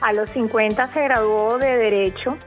a 0.00 0.12
los 0.14 0.30
50 0.30 0.88
se 0.88 1.02
graduó 1.02 1.58
de 1.58 1.76
Derecho. 1.76 2.38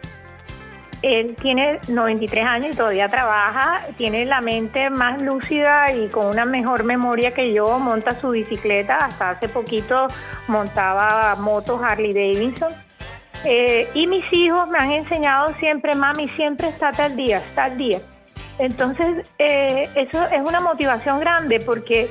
Él 1.04 1.36
tiene 1.40 1.80
93 1.90 2.44
años 2.44 2.74
y 2.74 2.78
todavía 2.78 3.08
trabaja, 3.08 3.82
tiene 3.98 4.26
la 4.26 4.42
mente 4.42 4.90
más 4.90 5.22
lúcida 5.22 5.92
y 5.92 6.08
con 6.08 6.26
una 6.26 6.46
mejor 6.46 6.86
memoria 6.86 7.36
que 7.36 7.54
yo, 7.54 7.78
monta 7.78 8.12
su 8.16 8.32
bicicleta, 8.32 8.98
hasta 8.98 9.30
hace 9.30 9.48
poquito 9.48 10.08
montaba 10.48 11.36
motos 11.36 11.84
Harley 11.84 12.14
Davidson. 12.14 12.87
Eh, 13.46 13.88
y 13.94 14.08
mis 14.08 14.26
hijos 14.34 14.68
me 14.70 14.78
han 14.78 14.92
enseñado 14.92 15.54
siempre, 15.60 15.96
mami, 15.96 16.28
siempre 16.30 16.70
estate 16.70 17.02
al 17.02 17.16
día, 17.16 17.38
está 17.38 17.66
al 17.66 17.78
día. 17.78 18.00
Entonces, 18.60 19.28
eh, 19.38 19.90
eso 19.96 20.26
es 20.26 20.42
una 20.42 20.60
motivación 20.60 21.20
grande 21.20 21.60
porque 21.60 22.10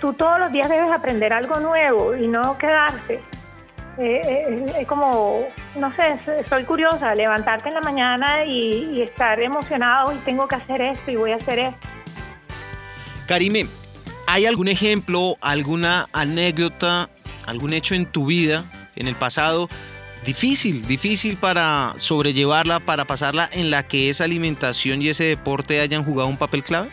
tú 0.00 0.12
todos 0.12 0.38
los 0.38 0.52
días 0.52 0.68
debes 0.68 0.90
aprender 0.90 1.32
algo 1.32 1.58
nuevo 1.60 2.16
y 2.16 2.28
no 2.28 2.56
quedarse. 2.58 3.20
Eh, 3.98 4.20
eh, 4.24 4.72
es 4.80 4.86
como, 4.86 5.46
no 5.76 5.94
sé, 5.94 6.44
soy 6.48 6.64
curiosa, 6.64 7.14
levantarte 7.14 7.68
en 7.68 7.74
la 7.74 7.80
mañana 7.80 8.44
y, 8.44 9.02
estar 9.02 9.40
emocionado 9.40 10.12
y 10.12 10.16
tengo 10.18 10.48
que 10.48 10.56
hacer 10.56 10.80
esto 10.80 11.10
y 11.10 11.16
voy 11.16 11.32
a 11.32 11.36
hacer 11.36 11.58
esto. 11.58 11.88
Karime, 13.26 13.66
¿hay 14.26 14.46
algún 14.46 14.68
ejemplo, 14.68 15.36
alguna 15.40 16.08
anécdota, 16.12 17.10
algún 17.46 17.72
hecho 17.72 17.94
en 17.94 18.06
tu 18.06 18.26
vida, 18.26 18.62
en 18.96 19.06
el 19.06 19.16
pasado, 19.16 19.68
difícil, 20.24 20.86
difícil 20.86 21.36
para 21.36 21.94
sobrellevarla, 21.96 22.80
para 22.80 23.04
pasarla, 23.04 23.48
en 23.52 23.70
la 23.70 23.86
que 23.86 24.10
esa 24.10 24.24
alimentación 24.24 25.02
y 25.02 25.08
ese 25.08 25.24
deporte 25.24 25.80
hayan 25.80 26.04
jugado 26.04 26.28
un 26.28 26.36
papel 26.36 26.62
clave? 26.62 26.88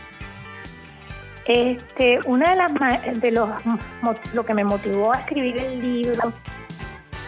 Este, 1.46 2.20
una 2.26 2.52
de 2.52 2.56
las 2.58 3.22
de 3.22 3.32
los 3.32 3.50
lo 4.34 4.46
que 4.46 4.54
me 4.54 4.66
motivó 4.66 5.14
a 5.14 5.20
escribir 5.20 5.58
el 5.58 5.80
libro 5.80 6.34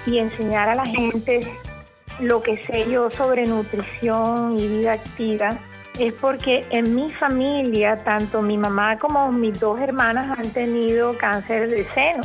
y 0.05 0.17
enseñar 0.17 0.67
a 0.67 0.75
la 0.75 0.85
gente 0.85 1.47
lo 2.19 2.41
que 2.41 2.61
sé 2.65 2.89
yo 2.91 3.09
sobre 3.11 3.45
nutrición 3.45 4.59
y 4.59 4.67
vida 4.67 4.93
activa 4.93 5.57
es 5.97 6.13
porque 6.13 6.65
en 6.69 6.95
mi 6.95 7.11
familia, 7.11 8.01
tanto 8.03 8.41
mi 8.41 8.57
mamá 8.57 8.97
como 8.99 9.31
mis 9.31 9.59
dos 9.59 9.79
hermanas 9.79 10.37
han 10.37 10.49
tenido 10.51 11.17
cáncer 11.17 11.69
de 11.69 11.87
seno. 11.93 12.21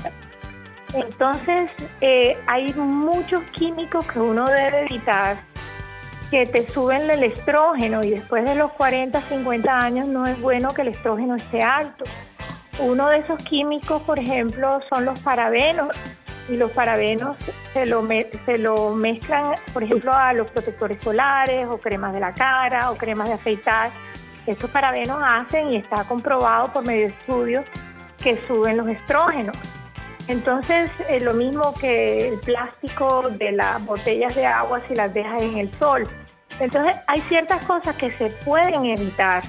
Entonces, 0.95 1.71
eh, 2.01 2.37
hay 2.47 2.73
muchos 2.75 3.43
químicos 3.53 4.07
que 4.07 4.19
uno 4.19 4.45
debe 4.47 4.87
evitar 4.87 5.37
que 6.31 6.47
te 6.47 6.67
suben 6.71 7.11
el 7.11 7.25
estrógeno 7.25 8.01
y 8.03 8.11
después 8.11 8.45
de 8.45 8.55
los 8.55 8.73
40, 8.73 9.21
50 9.21 9.79
años 9.79 10.07
no 10.07 10.27
es 10.27 10.41
bueno 10.41 10.69
que 10.71 10.83
el 10.83 10.89
estrógeno 10.89 11.37
esté 11.37 11.61
alto. 11.61 12.05
Uno 12.79 13.09
de 13.09 13.19
esos 13.19 13.39
químicos, 13.45 14.03
por 14.03 14.19
ejemplo, 14.19 14.81
son 14.89 15.05
los 15.05 15.21
parabenos, 15.21 15.89
y 16.49 16.57
los 16.57 16.71
parabenos 16.73 17.37
se 17.73 17.87
lo, 17.87 18.07
se 18.45 18.59
lo 18.59 18.91
mezclan, 18.95 19.55
por 19.73 19.83
ejemplo, 19.83 20.13
a 20.13 20.33
los 20.33 20.51
protectores 20.51 21.01
solares 21.03 21.67
o 21.67 21.79
cremas 21.79 22.13
de 22.13 22.21
la 22.21 22.35
cara 22.35 22.91
o 22.91 22.97
cremas 22.97 23.29
de 23.29 23.35
afeitar. 23.35 23.93
Estos 24.47 24.71
parabenos 24.71 25.19
hacen 25.23 25.73
y 25.73 25.77
está 25.77 26.05
comprobado 26.05 26.73
por 26.73 26.87
medio 26.87 27.07
de 27.07 27.13
estudios 27.13 27.65
que 28.23 28.39
suben 28.47 28.77
los 28.77 28.89
estrógenos. 28.89 29.57
Entonces, 30.29 30.91
es 31.09 31.23
lo 31.23 31.35
mismo 31.35 31.75
que 31.75 32.29
el 32.29 32.39
plástico 32.41 33.29
de 33.31 33.53
las 33.53 33.85
botellas 33.85 34.35
de 34.35 34.47
agua 34.47 34.81
si 34.89 34.95
las 34.95 35.13
dejas 35.13 35.43
en 35.43 35.59
el 35.59 35.71
sol. 35.79 36.09
Entonces, 36.61 36.97
hay 37.07 37.21
ciertas 37.23 37.65
cosas 37.67 37.95
que 37.97 38.11
se 38.13 38.31
pueden 38.45 38.87
evitar. 38.87 39.43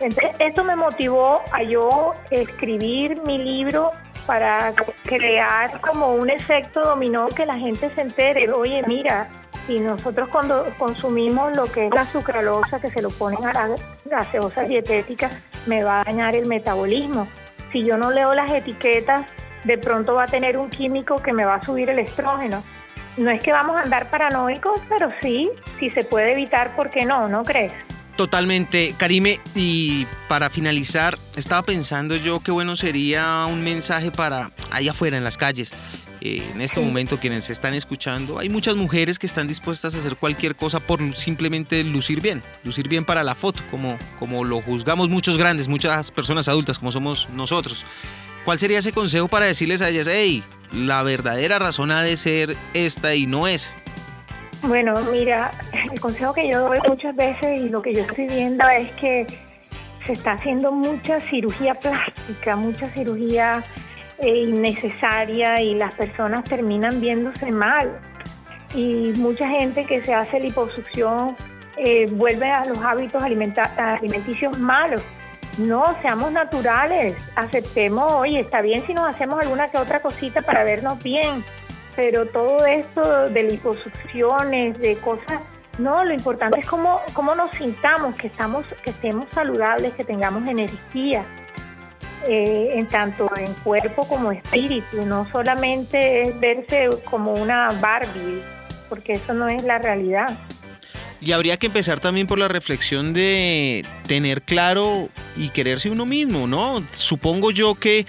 Entonces, 0.00 0.34
esto 0.40 0.64
me 0.64 0.74
motivó 0.74 1.40
a 1.52 1.62
yo 1.62 2.12
escribir 2.30 3.20
mi 3.24 3.38
libro 3.38 3.92
para 4.26 4.72
crear 5.04 5.80
como 5.80 6.14
un 6.14 6.30
efecto 6.30 6.80
dominó 6.80 7.28
que 7.28 7.46
la 7.46 7.56
gente 7.56 7.92
se 7.94 8.00
entere, 8.00 8.50
oye, 8.50 8.82
mira, 8.86 9.28
si 9.66 9.78
nosotros 9.78 10.28
cuando 10.28 10.64
consumimos 10.78 11.56
lo 11.56 11.66
que 11.66 11.86
es 11.86 11.94
la 11.94 12.04
sucralosa 12.06 12.80
que 12.80 12.88
se 12.88 13.02
lo 13.02 13.10
ponen 13.10 13.44
a 13.44 13.52
la 13.52 13.76
gaseosa 14.04 14.62
dietética, 14.62 15.30
me 15.66 15.84
va 15.84 16.00
a 16.00 16.04
dañar 16.04 16.34
el 16.34 16.46
metabolismo. 16.46 17.28
Si 17.72 17.84
yo 17.84 17.96
no 17.96 18.10
leo 18.10 18.34
las 18.34 18.50
etiquetas, 18.50 19.26
de 19.64 19.78
pronto 19.78 20.14
va 20.14 20.24
a 20.24 20.26
tener 20.26 20.56
un 20.56 20.70
químico 20.70 21.16
que 21.16 21.32
me 21.32 21.44
va 21.44 21.56
a 21.56 21.62
subir 21.62 21.90
el 21.90 21.98
estrógeno. 21.98 22.62
No 23.16 23.30
es 23.30 23.42
que 23.42 23.52
vamos 23.52 23.76
a 23.76 23.82
andar 23.82 24.10
paranoicos, 24.10 24.80
pero 24.88 25.10
sí, 25.20 25.50
si 25.78 25.90
se 25.90 26.04
puede 26.04 26.32
evitar, 26.32 26.74
¿por 26.74 26.90
qué 26.90 27.04
no? 27.04 27.28
¿No 27.28 27.44
crees? 27.44 27.72
Totalmente, 28.16 28.94
Karime. 28.98 29.40
Y 29.54 30.06
para 30.28 30.50
finalizar, 30.50 31.18
estaba 31.36 31.62
pensando 31.62 32.16
yo 32.16 32.40
qué 32.40 32.50
bueno 32.50 32.76
sería 32.76 33.46
un 33.46 33.62
mensaje 33.62 34.10
para 34.10 34.50
allá 34.70 34.90
afuera 34.92 35.16
en 35.16 35.24
las 35.24 35.36
calles. 35.36 35.72
Eh, 36.24 36.40
en 36.54 36.60
este 36.60 36.78
momento 36.78 37.18
quienes 37.18 37.50
están 37.50 37.74
escuchando, 37.74 38.38
hay 38.38 38.48
muchas 38.48 38.76
mujeres 38.76 39.18
que 39.18 39.26
están 39.26 39.48
dispuestas 39.48 39.94
a 39.94 39.98
hacer 39.98 40.16
cualquier 40.16 40.54
cosa 40.54 40.78
por 40.78 41.16
simplemente 41.16 41.82
lucir 41.82 42.20
bien, 42.20 42.44
lucir 42.62 42.86
bien 42.86 43.04
para 43.04 43.24
la 43.24 43.34
foto, 43.34 43.60
como, 43.72 43.98
como 44.20 44.44
lo 44.44 44.62
juzgamos 44.62 45.08
muchos 45.08 45.36
grandes, 45.36 45.66
muchas 45.66 46.12
personas 46.12 46.46
adultas 46.46 46.78
como 46.78 46.92
somos 46.92 47.28
nosotros. 47.34 47.84
¿Cuál 48.44 48.58
sería 48.58 48.78
ese 48.78 48.92
consejo 48.92 49.28
para 49.28 49.46
decirles 49.46 49.82
a 49.82 49.88
ellas, 49.88 50.08
hey, 50.10 50.42
la 50.72 51.02
verdadera 51.02 51.58
razón 51.58 51.90
ha 51.90 52.02
de 52.02 52.16
ser 52.16 52.56
esta 52.74 53.14
y 53.14 53.26
no 53.26 53.46
es? 53.46 53.72
Bueno, 54.62 54.94
mira, 55.10 55.50
el 55.92 56.00
consejo 56.00 56.34
que 56.34 56.48
yo 56.48 56.60
doy 56.60 56.78
muchas 56.88 57.14
veces 57.14 57.62
y 57.62 57.68
lo 57.68 57.82
que 57.82 57.94
yo 57.94 58.02
estoy 58.02 58.26
viendo 58.26 58.68
es 58.68 58.90
que 58.92 59.26
se 60.06 60.12
está 60.12 60.32
haciendo 60.32 60.72
mucha 60.72 61.20
cirugía 61.28 61.74
plástica, 61.74 62.56
mucha 62.56 62.86
cirugía 62.88 63.64
eh, 64.18 64.44
innecesaria 64.44 65.60
y 65.60 65.74
las 65.74 65.92
personas 65.92 66.44
terminan 66.44 67.00
viéndose 67.00 67.50
mal. 67.52 67.98
Y 68.74 69.12
mucha 69.16 69.48
gente 69.48 69.84
que 69.84 70.04
se 70.04 70.14
hace 70.14 70.40
liposucción 70.40 71.36
eh, 71.76 72.06
vuelve 72.10 72.50
a 72.50 72.64
los 72.64 72.78
hábitos 72.82 73.22
alimenticios 73.22 74.58
malos. 74.58 75.02
No, 75.58 75.94
seamos 76.00 76.32
naturales, 76.32 77.14
aceptemos, 77.36 78.10
oye, 78.12 78.40
está 78.40 78.62
bien 78.62 78.86
si 78.86 78.94
nos 78.94 79.06
hacemos 79.06 79.40
alguna 79.40 79.70
que 79.70 79.78
otra 79.78 80.00
cosita 80.00 80.40
para 80.40 80.64
vernos 80.64 81.02
bien, 81.02 81.44
pero 81.94 82.26
todo 82.26 82.64
esto 82.64 83.28
de 83.28 83.42
liposucciones, 83.42 84.78
de 84.78 84.96
cosas, 84.96 85.42
no, 85.78 86.04
lo 86.04 86.12
importante 86.14 86.58
es 86.58 86.66
cómo, 86.66 87.00
cómo 87.12 87.34
nos 87.34 87.50
sintamos, 87.52 88.14
que, 88.16 88.28
estamos, 88.28 88.66
que 88.82 88.90
estemos 88.90 89.28
saludables, 89.34 89.92
que 89.94 90.04
tengamos 90.04 90.48
energía, 90.48 91.24
eh, 92.26 92.74
en 92.74 92.86
tanto 92.86 93.28
en 93.36 93.52
cuerpo 93.64 94.06
como 94.06 94.30
espíritu, 94.30 95.04
no 95.04 95.26
solamente 95.32 96.22
es 96.22 96.38
verse 96.38 96.88
como 97.10 97.32
una 97.34 97.76
Barbie, 97.80 98.40
porque 98.88 99.14
eso 99.14 99.34
no 99.34 99.48
es 99.48 99.64
la 99.64 99.78
realidad. 99.78 100.38
Y 101.22 101.30
habría 101.30 101.56
que 101.56 101.66
empezar 101.66 102.00
también 102.00 102.26
por 102.26 102.38
la 102.38 102.48
reflexión 102.48 103.12
de 103.12 103.86
tener 104.08 104.42
claro 104.42 105.08
y 105.36 105.50
quererse 105.50 105.88
uno 105.88 106.04
mismo, 106.04 106.48
¿no? 106.48 106.82
Supongo 106.94 107.52
yo 107.52 107.76
que 107.76 108.06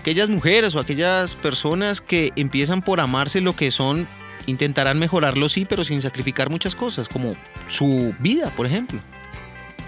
aquellas 0.00 0.28
mujeres 0.28 0.74
o 0.74 0.80
aquellas 0.80 1.36
personas 1.36 2.00
que 2.00 2.32
empiezan 2.34 2.82
por 2.82 2.98
amarse 2.98 3.40
lo 3.40 3.52
que 3.54 3.70
son, 3.70 4.08
intentarán 4.46 4.98
mejorarlo 4.98 5.48
sí, 5.48 5.66
pero 5.66 5.84
sin 5.84 6.02
sacrificar 6.02 6.50
muchas 6.50 6.74
cosas, 6.74 7.08
como 7.08 7.36
su 7.68 8.12
vida, 8.18 8.50
por 8.56 8.66
ejemplo. 8.66 8.98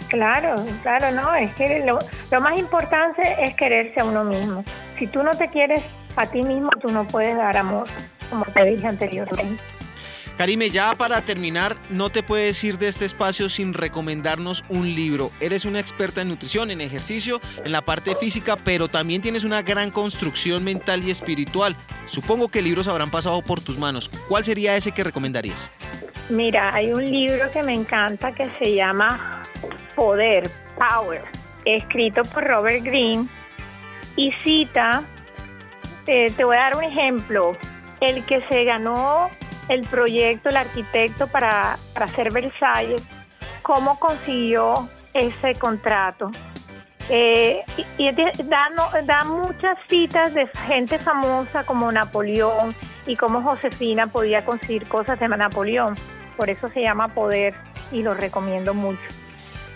Claro, 0.09 0.55
claro, 0.83 1.11
no, 1.11 1.35
es 1.35 1.53
que 1.57 1.85
lo, 1.85 1.99
lo 2.31 2.41
más 2.41 2.57
importante 2.57 3.23
es 3.45 3.57
quererse 3.57 3.99
a 3.99 4.05
uno 4.05 4.23
mismo. 4.23 4.65
Si 4.97 5.09
tú 5.09 5.25
no 5.25 5.33
te 5.33 5.49
quieres 5.49 5.83
a 6.15 6.27
ti 6.27 6.43
mismo, 6.43 6.71
tú 6.81 6.89
no 6.89 7.05
puedes 7.09 7.37
dar 7.37 7.57
amor, 7.57 7.89
como 8.31 8.45
te 8.45 8.65
dije 8.65 8.87
anteriormente. 8.87 9.61
Karime, 10.41 10.71
ya 10.71 10.95
para 10.95 11.21
terminar, 11.21 11.77
no 11.91 12.09
te 12.09 12.23
puedes 12.23 12.65
ir 12.65 12.79
de 12.79 12.89
este 12.89 13.05
espacio 13.05 13.51
sin 13.51 13.75
recomendarnos 13.75 14.65
un 14.71 14.95
libro. 14.95 15.33
Eres 15.39 15.67
una 15.67 15.81
experta 15.81 16.23
en 16.23 16.29
nutrición, 16.29 16.71
en 16.71 16.81
ejercicio, 16.81 17.43
en 17.63 17.73
la 17.73 17.83
parte 17.83 18.15
física, 18.15 18.57
pero 18.57 18.89
también 18.89 19.21
tienes 19.21 19.45
una 19.45 19.61
gran 19.61 19.91
construcción 19.91 20.65
mental 20.65 21.05
y 21.05 21.11
espiritual. 21.11 21.77
Supongo 22.07 22.49
que 22.49 22.63
libros 22.63 22.89
habrán 22.89 23.11
pasado 23.11 23.43
por 23.43 23.61
tus 23.61 23.77
manos. 23.77 24.09
¿Cuál 24.31 24.43
sería 24.47 24.75
ese 24.77 24.93
que 24.93 25.05
recomendarías? 25.05 25.71
Mira, 26.31 26.75
hay 26.75 26.91
un 26.91 27.05
libro 27.05 27.45
que 27.53 27.63
me 27.63 27.75
encanta 27.75 28.33
que 28.33 28.51
se 28.63 28.75
llama 28.75 29.45
Poder, 29.95 30.49
Power, 30.79 31.23
escrito 31.67 32.23
por 32.23 32.45
Robert 32.45 32.83
Greene 32.83 33.29
y 34.17 34.33
cita, 34.43 35.03
eh, 36.07 36.33
te 36.35 36.45
voy 36.45 36.57
a 36.57 36.61
dar 36.61 36.77
un 36.79 36.85
ejemplo, 36.85 37.59
el 38.01 38.25
que 38.25 38.43
se 38.49 38.65
ganó 38.65 39.29
el 39.71 39.83
proyecto, 39.83 40.49
el 40.49 40.57
arquitecto 40.57 41.29
para, 41.29 41.79
hacer 41.95 42.33
Versalles, 42.33 43.03
cómo 43.63 43.99
consiguió 43.99 44.89
ese 45.15 45.55
contrato. 45.55 46.33
Eh, 47.09 47.63
y, 47.97 48.11
da, 48.13 49.25
muchas 49.25 49.79
citas 49.89 50.35
de 50.35 50.47
gente 50.67 50.99
famosa 50.99 51.65
como 51.65 51.91
Napoleón 51.91 52.75
y 53.07 53.17
cómo 53.17 53.43
Josefina 53.43 54.09
podía 54.09 54.45
conseguir 54.45 54.87
cosas 54.87 55.19
de 55.21 55.29
Napoleón. 55.29 55.97
Por 56.37 56.51
eso 56.51 56.69
se 56.71 56.83
llama 56.83 57.09
Poder 57.09 57.55
y 57.93 58.03
lo 58.03 58.15
recomiendo 58.15 58.75
mucho. 58.75 59.01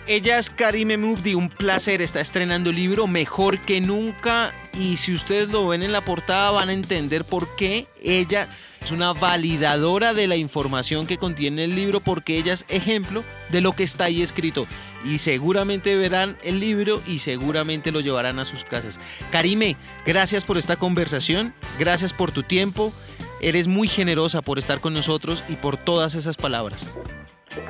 Ella 0.07 0.37
es 0.37 0.49
Karime 0.49 0.97
Mubdi, 0.97 1.33
un 1.33 1.49
placer, 1.49 2.01
está 2.01 2.19
estrenando 2.19 2.69
el 2.69 2.75
libro 2.75 3.07
Mejor 3.07 3.59
que 3.59 3.81
Nunca 3.81 4.53
y 4.73 4.97
si 4.97 5.15
ustedes 5.15 5.49
lo 5.49 5.67
ven 5.67 5.83
en 5.83 5.91
la 5.91 6.01
portada 6.01 6.51
van 6.51 6.69
a 6.69 6.73
entender 6.73 7.25
por 7.25 7.55
qué 7.55 7.87
ella 8.03 8.47
es 8.85 8.91
una 8.91 9.13
validadora 9.13 10.13
de 10.13 10.27
la 10.27 10.35
información 10.35 11.07
que 11.07 11.17
contiene 11.17 11.63
el 11.63 11.75
libro 11.75 12.01
porque 12.01 12.37
ella 12.37 12.53
es 12.53 12.65
ejemplo 12.67 13.23
de 13.49 13.59
lo 13.59 13.71
que 13.71 13.81
está 13.81 14.03
ahí 14.03 14.21
escrito 14.21 14.67
y 15.03 15.17
seguramente 15.17 15.95
verán 15.95 16.37
el 16.43 16.59
libro 16.59 16.97
y 17.07 17.17
seguramente 17.17 17.91
lo 17.91 18.01
llevarán 18.01 18.37
a 18.37 18.45
sus 18.45 18.63
casas. 18.63 18.99
Karime, 19.31 19.75
gracias 20.05 20.45
por 20.45 20.57
esta 20.57 20.75
conversación, 20.75 21.51
gracias 21.79 22.13
por 22.13 22.31
tu 22.31 22.43
tiempo, 22.43 22.93
eres 23.41 23.67
muy 23.67 23.87
generosa 23.87 24.43
por 24.43 24.59
estar 24.59 24.79
con 24.81 24.93
nosotros 24.93 25.43
y 25.49 25.55
por 25.55 25.77
todas 25.77 26.13
esas 26.13 26.37
palabras. 26.37 26.93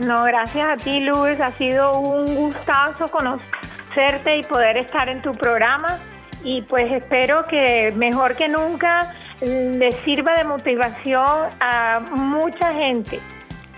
No, 0.02 0.26
gracias 0.26 0.68
a 0.68 0.84
ti, 0.84 1.00
Luis. 1.00 1.40
Ha 1.40 1.54
sido 1.54 1.98
un 1.98 2.36
gustazo 2.36 3.10
conocerte 3.10 4.38
y 4.38 4.44
poder 4.44 4.76
estar 4.76 5.08
en 5.08 5.22
tu 5.22 5.34
programa. 5.34 5.98
Y 6.44 6.62
pues 6.64 6.92
espero 6.92 7.46
que 7.46 7.94
mejor 7.96 8.36
que 8.36 8.50
nunca 8.50 9.16
le 9.42 9.92
sirva 9.92 10.34
de 10.38 10.44
motivación 10.44 11.50
a 11.60 12.00
mucha 12.00 12.74
gente. 12.74 13.20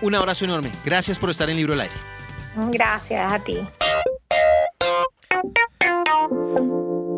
Un 0.00 0.14
abrazo 0.14 0.44
enorme. 0.44 0.70
Gracias 0.84 1.18
por 1.18 1.30
estar 1.30 1.50
en 1.50 1.56
Libro 1.56 1.72
al 1.74 1.80
Aire. 1.80 1.94
Gracias 2.70 3.32
a 3.32 3.38
ti. 3.40 3.58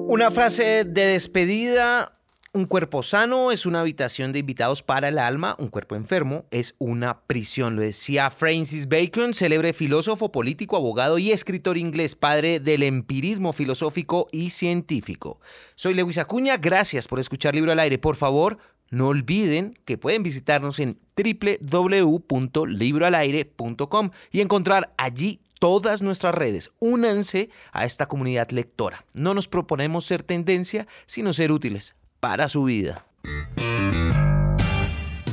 Una 0.07 0.31
frase 0.31 0.85
de 0.85 1.07
despedida 1.07 2.13
un 2.53 2.65
cuerpo 2.65 3.05
sano 3.05 3.53
es 3.53 3.65
una 3.65 3.79
habitación 3.81 4.33
de 4.33 4.41
invitados 4.41 4.83
para 4.83 5.07
el 5.09 5.19
alma, 5.19 5.55
un 5.61 5.69
cuerpo 5.69 5.95
enfermo 5.95 6.47
es 6.51 6.75
una 6.79 7.21
prisión. 7.21 7.77
Lo 7.77 7.83
decía 7.83 8.29
Francis 8.29 8.89
Bacon, 8.89 9.35
célebre 9.35 9.73
filósofo, 9.73 10.33
político, 10.33 10.77
abogado 10.77 11.19
y 11.19 11.31
escritor 11.31 11.79
inglés, 11.79 12.17
padre 12.17 12.59
del 12.59 12.83
empirismo 12.83 13.53
filosófico 13.53 14.27
y 14.33 14.51
científico. 14.51 15.39
Soy 15.77 15.95
Lewis 15.95 16.19
Acuña, 16.19 16.57
gracias 16.57 17.07
por 17.07 17.21
escuchar 17.21 17.55
Libro 17.55 17.71
al 17.71 17.79
Aire. 17.79 17.99
Por 17.99 18.17
favor, 18.17 18.59
no 18.91 19.07
olviden 19.09 19.79
que 19.85 19.97
pueden 19.97 20.25
visitarnos 20.25 20.81
en 20.81 20.99
www.libroalaire.com 21.17 24.11
y 24.33 24.41
encontrar 24.41 24.93
allí 24.99 25.41
todas 25.61 26.03
nuestras 26.03 26.35
redes. 26.35 26.73
Únanse 26.81 27.49
a 27.71 27.85
esta 27.85 28.07
comunidad 28.07 28.51
lectora. 28.51 29.05
No 29.13 29.35
nos 29.35 29.47
proponemos 29.47 30.05
ser 30.05 30.25
tendencia, 30.25 30.89
sino 31.07 31.33
ser 31.33 31.53
útiles 31.53 31.95
para 32.21 32.49
su 32.49 32.65
vida. 32.65 33.07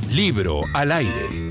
Libro 0.09 0.61
al 0.73 0.91
aire. 0.93 1.46